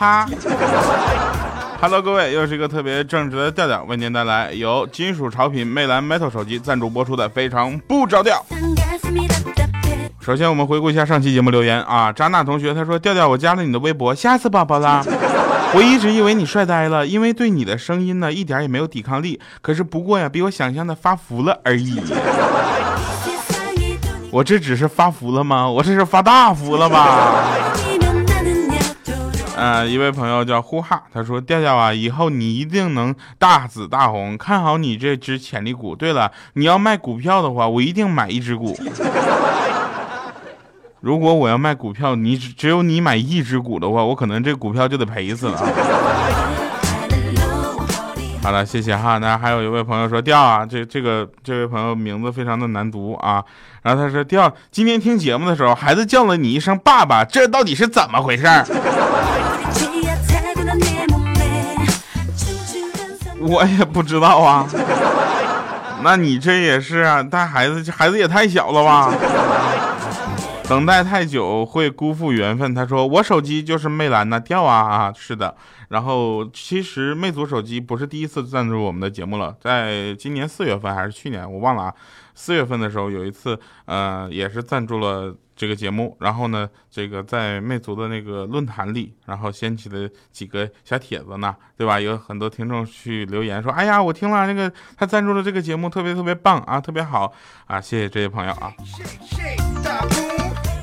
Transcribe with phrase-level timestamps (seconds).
[0.00, 0.26] 啊哈
[1.78, 8.42] ！Hello，各位，又是一个特别正直的调调，为您带来由金属潮品魅蓝 Metal 手机赞助播出的《非常不着调》。
[10.18, 15.04] 首先，我们回顾一下上期节目留言啊，扎娜同学他说：“调调，我加了你的微博，吓死宝宝啦！
[15.76, 22.00] 我一直以为你帅呆了，因为对你的声音呢一点也没有抵抗力，可是不过呀，比我想象的发福了而已。
[24.32, 25.68] 我这只是发福了吗？
[25.68, 27.34] 我这是发大福了吧？”
[29.56, 35.94] 呃，一位朋友叫呼哈，他说：“调调啊，以后你一定能大紫大红，看好你这只潜力股。
[35.94, 38.74] 对了，你要卖股票的话，我一定买一只股。
[41.00, 45.58] 如果我要卖股票，你只只有你买一只股的话，我可能这股票就得赔死了。”
[48.42, 49.18] 好了，谢谢哈。
[49.18, 53.44] 那还有一位朋友说：“调啊，这这个这位朋友名字非常的难读啊。”
[53.82, 58.46] 然后他说：“调，今天听节目的时候，孩子叫了你一声爸爸，这到底是怎么回事？”
[63.40, 64.66] 我也不知道啊，
[66.04, 69.12] 那你这也是啊，带孩子，这孩子也太小了吧？
[70.68, 72.72] 等待太久会辜负缘分。
[72.74, 75.56] 他说我手机就是魅蓝的掉啊啊，是的。
[75.88, 81.94] 然后其实魅族手机不是第一次赞助我们的节目了，在今年四月份还是去年我忘了啊，
[82.34, 85.34] 四月份的时候有一次，呃，也是赞助了。
[85.60, 92.00] 这个节目，然后呢，这个在魅族的那个论坛里，然后掀起了几个小帖子呢，对吧？
[92.00, 97.30] 有很多听众去留言说：“哎呀，我听了那个他赞助的这个节目，特别特别棒啊，特别好
[97.66, 98.72] 啊！”谢谢这些朋友啊。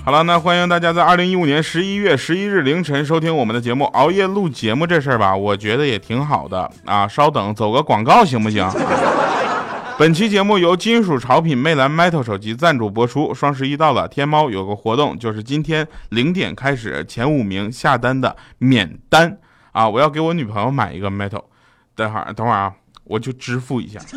[0.06, 3.86] 好了，那欢迎大家在二零一五年十一月十一日凌晨收听我们的节目。
[3.86, 7.08] 熬夜录节目这事儿吧，我觉得也挺好的啊。
[7.08, 8.63] 稍等，走个广告行不行？
[10.00, 13.34] 本期节目由金属潮品魅蓝 Metal 手机赞助播出。
[13.34, 19.40] 双十一到了，天猫有个活动，就是今天零点开始，前五名下单的免单
[19.72, 19.90] 啊！
[19.90, 21.46] 我要给我女朋友买一个 Metal，
[21.96, 22.75] 等会儿等会儿啊，
[23.06, 24.00] 我就支付一下。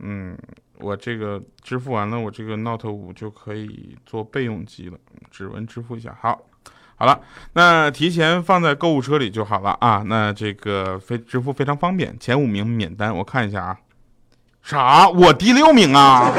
[0.00, 0.38] 嗯，
[0.78, 4.96] 我这个支付完了，我这个 Note 五就可以做备用机了，
[5.28, 6.40] 指纹支付一下，好。
[6.98, 7.20] 好了，
[7.52, 10.02] 那提前放在购物车里就好了啊。
[10.06, 13.16] 那这个非支付非常方便，前五名免单。
[13.16, 13.76] 我看一下啊，
[14.64, 15.08] 啥？
[15.08, 16.28] 我第六名啊？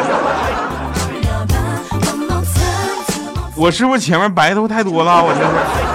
[3.55, 5.23] 我是不是前面白头太多了？
[5.23, 5.88] 我这是。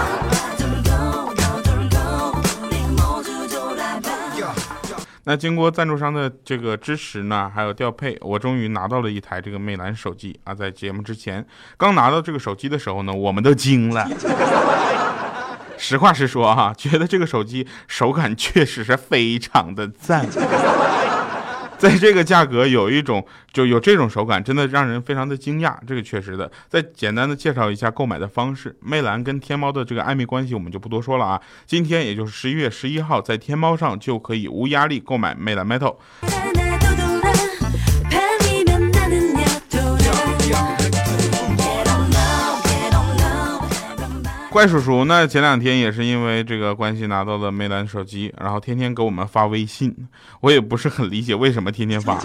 [5.27, 10.55] 那经过赞助商的这个支持呢，还有调配，我终于拿到了一台这个魅蓝手机啊！
[10.55, 11.45] 在节目之前
[11.77, 14.07] 刚拿到这个手机的时候呢，我们都惊了。
[15.79, 20.27] 实话实说哈，觉得这个手机手感确实是非常的赞。
[21.85, 23.23] 在这个价格有一种
[23.53, 25.77] 就有这种手感，真的让人非常的惊讶。
[25.87, 26.51] 这个确实的。
[26.67, 31.39] 再简单的介绍一下购买的方式，魅蓝跟天猫的这个暧昧关系我们就不多说了啊。
[31.67, 35.97] 今天也就是十一月十一号，在天猫上就可以无压力购买魅蓝 Metal。
[44.55, 49.93] 怪叔叔，那前两天也是因为这个关系拿到了魅蓝手机，然后天天给我们发微信，
[50.41, 52.17] 我也不是很理解为什么天天发。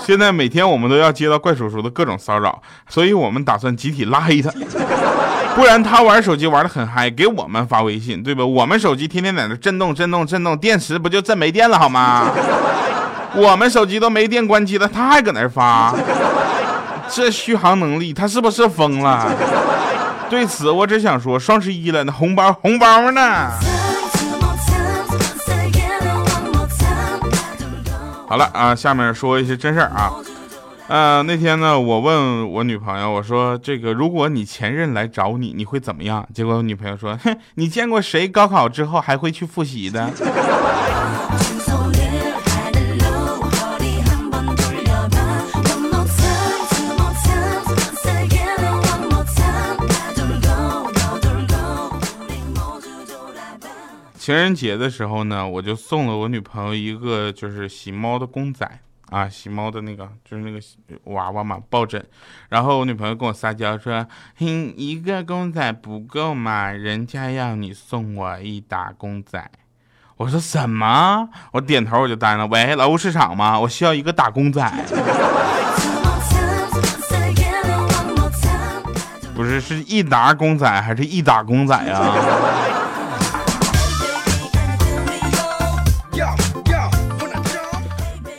[0.00, 4.50] 现在每天我们都要接到怪叔叔的各种骚扰，所以我们打算集体拉黑他，
[5.54, 8.42] 不然他玩手机玩的很嗨，给我们发微信，对吧？
[8.42, 12.30] 我们手机天天在那震动震动震动，电池不就震没电了好吗？
[13.34, 15.94] 我们手机都没电关机了，他还搁那发，
[17.10, 19.30] 这续航能力，他是不是疯了？
[20.34, 23.52] 对此，我只想说，双十一了，那红包红包呢？
[28.26, 30.10] 好了啊，下面说一些真事儿啊。
[30.88, 36.26] 呃，那天呢，我问我女朋友，我说这个，如果你前任来找你，你会怎么样？
[36.34, 40.10] 结果我女朋友说，哼，你见过谁高考之后还会去复习的？
[54.24, 58.66] 情人节的时候呢，我就送了我女朋友一个就是洗猫的公仔
[59.10, 60.58] 啊，洗猫的那个就是那个
[61.12, 62.02] 娃娃嘛，抱枕。
[62.48, 64.06] 然后我女朋友跟我撒娇说
[64.40, 69.50] ：“哼，一个公仔不够嘛，人家要你送我一打公仔。”
[70.16, 71.28] 我说什么？
[71.52, 72.46] 我点头我就答应了。
[72.46, 73.60] 喂，劳务市场吗？
[73.60, 74.66] 我需要一个打公仔。
[79.36, 82.73] 不是，是一打公仔还是一打公仔啊？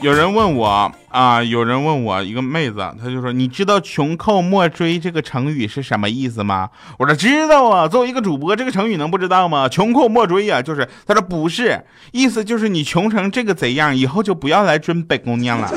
[0.06, 6.70] 有人问我啊，有人问我一个妹子，她就说：“你知道‘穷寇莫追’这个成语是什么意思吗？”
[7.00, 15.72] 我说：“知道啊，作为一个主播，这个成语能不知道吗？‘穷寇莫追’呀，就是她说不是，意思就是你穷成这个贼样，以后就不要来追本姑娘了。”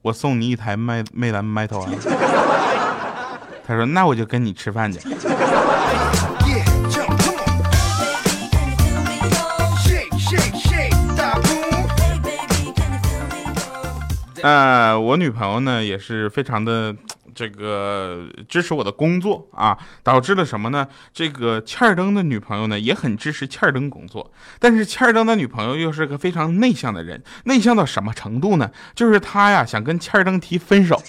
[0.00, 1.90] 我送你一台麦魅蓝麦头啊！
[3.66, 4.98] 他说：“那我就跟你吃饭去。”
[14.42, 16.94] 呃，我女朋友呢也是非常的
[17.34, 20.86] 这个支持我的工作啊，导致了什么呢？
[21.12, 28.70] 这个欠儿登的女朋友呢也很支持欠儿登工作，但是欠儿登的女朋友又是个非常内向的人，内向到什么程度呢？
[28.94, 31.00] 就是她呀想跟欠儿登提分手，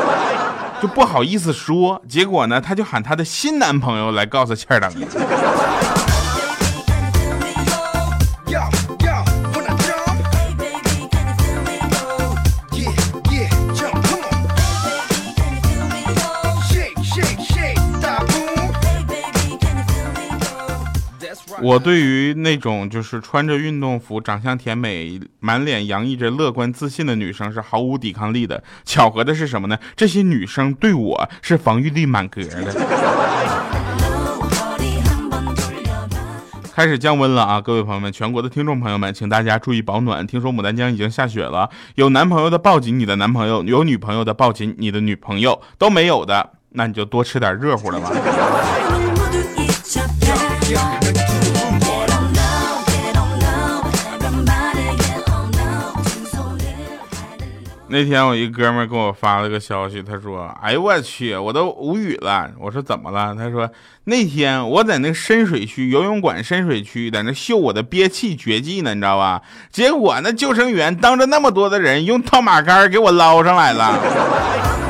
[0.82, 4.92] 就不好意思说，结果呢，她就喊她的新男朋友来告诉欠儿登。
[21.64, 28.62] 我对于那种就是穿着运动服、长相甜美、满脸洋溢着乐观自信的女生是毫无抵抗力的。
[28.84, 29.78] 巧合的是什么呢？
[29.96, 32.74] 这些女生对我是防御力满格的。
[36.74, 40.26] 开始降温了啊，各位朋友们，全国的听众朋友们，请大家注意保暖。
[40.26, 48.10] 听说牡丹江已经下雪了，有男朋友的抱紧你的男朋友，有女朋友的抱紧你的女朋友，都没有的，那你就多吃点热乎的吧。
[57.94, 63.70] 那天我一哥们给我发了个消息，他说：“哎呦我去，我都无语了。”我说：“怎么了？”他说
[64.02, 69.40] ：“那天我在那深水区游泳馆深水区，在那秀我的憋气绝技呢，你知道吧？
[69.70, 74.82] 结果那救生员当着那么多的人，用套马杆给我捞上来了。”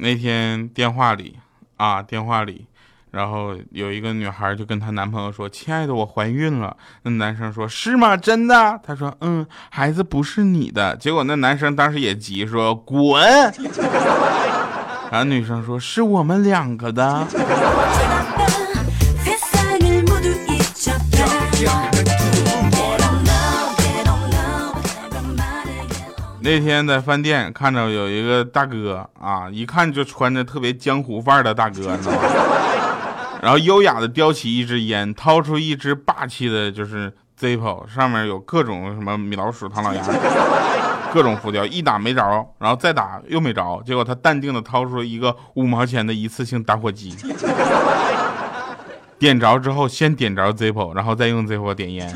[0.00, 1.36] 那天电话里
[1.76, 2.66] 啊，电话里，
[3.10, 8.16] 然后有一个女孩就跟她男朋友说：“亲爱的，我怀孕了。”那男生说：“是吗？
[8.16, 13.22] 真的？”她说：“嗯，孩子不是你的。”结果那男生当时也急说：“滚！”
[15.10, 17.26] 然后女生说：“是我们两个的。”
[26.40, 31.98] 那天在饭店看着有一个大哥啊，一看就穿着特别江湖范儿的大哥，
[33.42, 40.02] 然后优雅的叼起一支烟，掏出一支霸气的，就是 Zippo，上面有各种什么米老鼠、唐老鸭，
[41.12, 42.22] 各种浮雕，一打没着，
[42.58, 47.16] 然后再打又没着，结果他淡定的掏出一个五毛钱的一次性打火机，
[49.18, 52.08] 点着之后先点着 Zippo，然后再用 Zippo 点烟。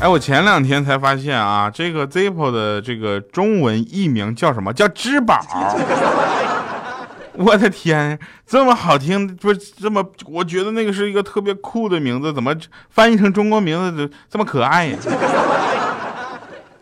[0.00, 4.72] 哎，我前两天才发现啊，这个 Zippo 的这个中文译名叫什么？
[4.72, 5.40] 叫芝宝。
[7.34, 10.04] 我的天，这么好听，不是这么？
[10.26, 12.54] 我觉得那个是一个特别酷的名字，怎么
[12.90, 14.96] 翻译成中国名字这么可爱呀？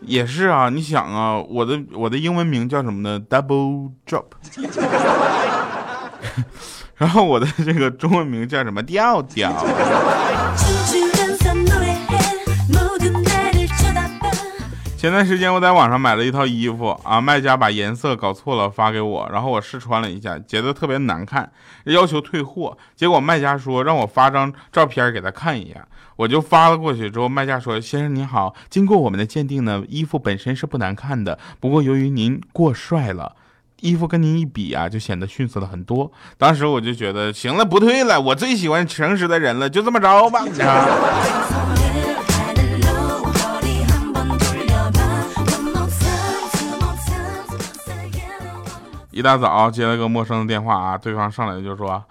[0.01, 4.25] 也是啊，你想啊，我的我的英文名叫什么呢？Double Drop。
[6.97, 8.81] 然后我的这个中文名叫什么？
[8.83, 9.51] 调调。
[15.07, 21.49] 前段时间我在网上买了一套衣服啊，卖家把颜色搞错了发给我，然后我试穿了一下，觉得特别难看，
[21.85, 22.77] 要求退货。
[22.93, 25.81] 结果卖家说让我发张照片给他看一眼，
[26.17, 27.09] 我就发了过去。
[27.09, 33.33] 之后卖家说：“先生您好，经过我们的鉴定呢，衣服本身是不难看的，不过由于您过帅了，
[33.79, 40.43] 衣服跟您一比啊，就显得逊色了很多。”当时我就觉得行了，不退了，我最喜欢诚实的人了，就这么着吧。
[49.17, 52.03] 一大早接了个陌生的电话啊，对方上来就说：“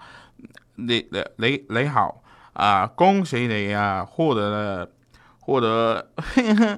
[0.75, 2.21] 雷雷雷雷好
[2.51, 4.89] 啊，恭喜你啊，获得了
[5.39, 6.05] 获得。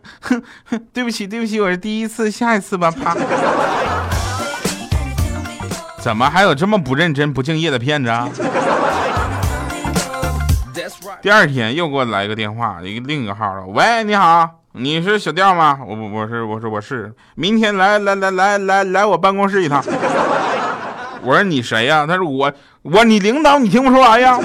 [0.93, 3.15] 对不起对不起，我是第一次，下一次吧。”啪。
[5.98, 8.29] 怎么还有这么不认真不敬业的骗子啊？
[11.24, 14.48] 第二天又给我来个电话，一个另一个号了，喂，你好。
[14.81, 15.77] 你是小调吗？
[15.86, 17.12] 我不，我是，我是，我是。
[17.36, 19.83] 明天来来来来来来我办公室一趟。
[21.21, 22.05] 我说你谁呀？
[22.07, 22.50] 他说我
[22.83, 24.39] 我你领导你听不出来呀？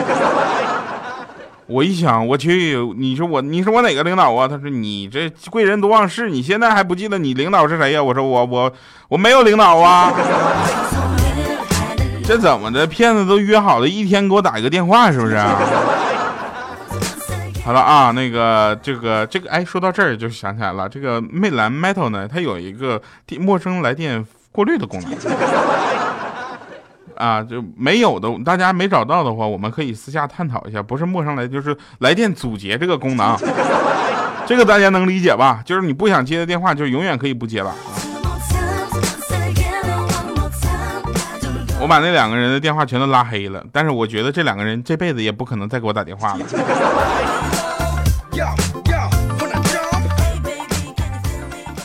[1.66, 4.48] 我一想，我去，你说我你说我哪个领导啊？
[4.48, 8.02] 他说你这贵人多忘事，你现在还不记得你领导是谁呀？
[8.02, 8.72] 我说我我
[9.08, 10.12] 我没有领导啊。
[12.26, 12.84] 这怎么的？
[12.88, 15.38] 骗子都约好了一天给我打一个电话，是不是？
[17.64, 23.00] 好了啊，那个这个这个，哎，说到这儿就想起来了，这个魅蓝 Metal 呢，它有一个
[23.38, 25.10] 陌生来电过滤的功能。
[27.16, 30.82] 啊，就没有的，大家没找到的话，我们可以私下探讨一下。
[30.82, 33.34] 不是陌生来，就是来电阻截这个功能，
[34.44, 35.62] 这个大家能理解吧？
[35.64, 37.70] 就是你不想接的电话，就永远可以不接了。
[37.70, 37.76] 啊
[41.84, 46.40] 我把那两个人的电话全都拉黑了，但是我觉得这两个人这辈子也不可能再给我打电话了。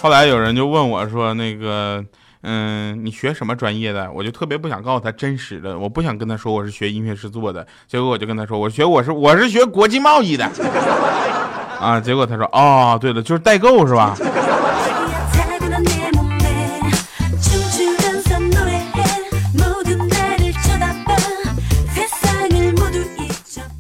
[0.01, 2.01] 后来有人就问我说：“那个。”
[2.44, 4.10] 嗯，你学什么专业的？
[4.13, 7.68] 我就特别不想告诉他真实的，我不想跟他说我是学音乐制作的。
[7.86, 10.50] 结果我就跟他说，我学我是我是学国际贸易的。
[11.82, 14.15] 啊，结果他说，哦，对了，就是代购是吧？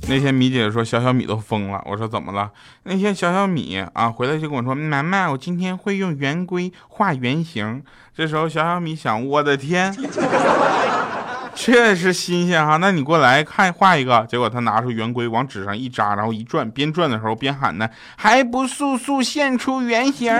[0.09, 2.49] 那天米姐说小小米都疯了，我说怎么了？
[2.83, 7.83] 那天小小米啊回来就跟我说，妈妈，我今天会用圆规画圆形。
[8.15, 9.95] 这时候小小米想，我的天，
[11.53, 14.25] 确实新鲜哈，那你过来看画一个。
[14.27, 17.87] 结果他拿出圆规往纸上一扎，然后一转，边转的时候边喊呢，
[18.17, 20.33] 还不速速现出原形？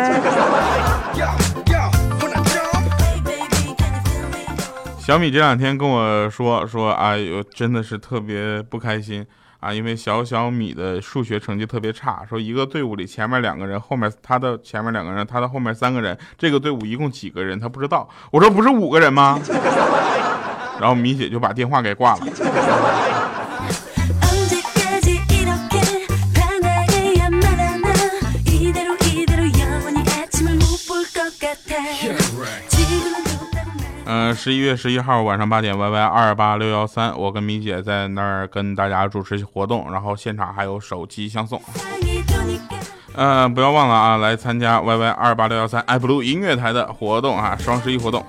[4.98, 9.24] 小米这两天跟我说说，哎呦，真的是特别不开心。
[9.60, 18.08] 啊，因为小小米的数学成绩特别差，说一个队伍里前面两个人，后面他的前面两个人，他的后面三个人，这个队伍一共几个人他不知道。
[18.32, 19.40] 我说不是五个人吗？
[20.80, 22.22] 然后米姐就把电话给挂了。
[34.12, 41.62] 嗯，十一月十一号晚上八点，Y Y 二八六幺三，我跟米姐在那儿跟大家主持活动，然后现场还有手机相送。
[43.14, 48.26] 嗯，不要忘了啊，来参加 Y Y 二八六幺三 i blue 音乐台的活动啊，双十一活动。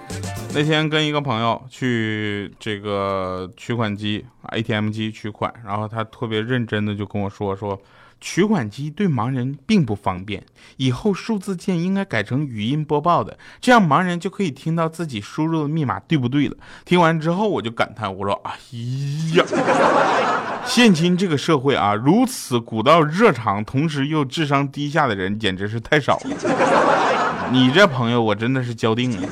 [0.53, 7.81] 那天跟一个朋友去这个取款机 A T M 机取款，然后他特别认真的就跟我说说。
[8.21, 10.45] 取款机对盲人并不方便，
[10.77, 16.57] 以后数字键应该改成语音播报的，这样盲人就可以听到自己输入的密码对不对了。
[16.85, 18.53] 听完之后，我就感叹，我说：“哎
[19.35, 19.45] 呀，
[20.67, 27.51] 现今这个社会啊，如此古道热肠，同时又智商低下的人，简直是太少了。
[27.51, 29.29] 你这朋友，我真的是交定了。”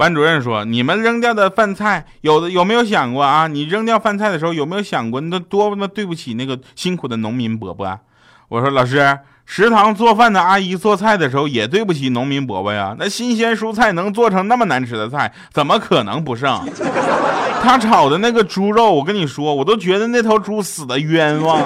[0.00, 3.46] 班主任说：“你们扔掉的饭菜，有的有没有想过啊？
[3.46, 8.00] 你扔掉饭菜的时候，有没有想过那多么对不起那个辛苦的农民伯伯？”
[8.48, 12.96] 我说：“老师，食堂做饭的阿姨做菜的时候也对不起农民伯伯呀。
[12.98, 16.66] 那新鲜蔬菜能做成那么难吃的菜，怎么可能不剩？
[17.62, 21.60] 他炒的那个猪肉，我跟你说，我都觉得那头猪死的冤枉。”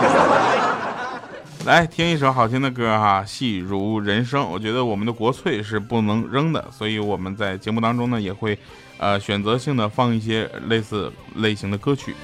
[1.65, 4.47] 来听一首好听的歌哈，戏如人生。
[4.51, 8.59] 我觉得我们的国粹是不能扔的，所以我们在节目当中呢也会，
[8.99, 12.15] 呃，选择性的放一些类似类型的歌曲。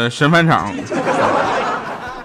[0.00, 0.72] 呃，神返场。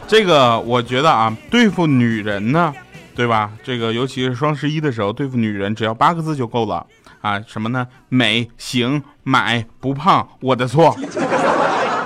[0.07, 2.73] 这个我觉得啊，对付女人呢，
[3.13, 3.51] 对吧？
[3.61, 6.85] 这个尤其是双十一的时候，对付女人只要八个字就够了
[7.19, 7.41] 啊！
[7.45, 7.85] 什么呢？
[8.07, 10.95] 美、行、买、不胖，我的错。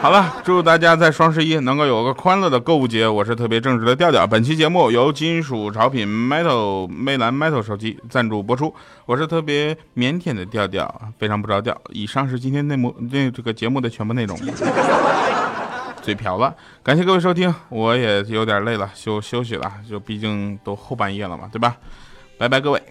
[0.01, 3.07] 好了，祝大家在双十一能够有个欢乐的购物节。
[3.07, 4.25] 我是特别正直的调调。
[4.25, 8.73] 本期节目由金属潮品 Metal 魅蓝 Metal 手机赞助播出。
[9.05, 11.79] 我是特别腼腆的调调，非常不着调。
[11.89, 14.39] 以上是今天内幕那这个节目的全部内容。
[16.01, 21.77] 嘴瓢了，感谢各位收听，我也有点累了，休休息了，就毕竟都后半夜了嘛，对吧？
[22.37, 22.81] 拜拜，各位。